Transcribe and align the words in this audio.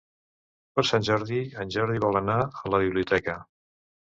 Per 0.77 0.83
Sant 0.91 1.05
Jordi 1.09 1.41
en 1.65 1.73
Jordi 1.75 2.01
vol 2.07 2.19
anar 2.23 2.39
a 2.47 2.75
la 2.77 2.81
biblioteca. 2.87 3.37